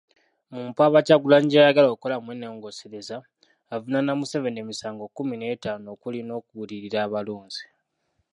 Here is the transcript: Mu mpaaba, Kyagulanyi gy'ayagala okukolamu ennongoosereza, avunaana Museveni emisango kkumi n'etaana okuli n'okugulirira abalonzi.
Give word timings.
Mu 0.53 0.61
mpaaba, 0.69 1.05
Kyagulanyi 1.05 1.47
gy'ayagala 1.51 1.87
okukolamu 1.89 2.29
ennongoosereza, 2.35 3.17
avunaana 3.73 4.17
Museveni 4.19 4.59
emisango 4.63 5.03
kkumi 5.07 5.33
n'etaana 5.37 5.87
okuli 5.95 6.19
n'okugulirira 6.23 6.97
abalonzi. 7.05 7.63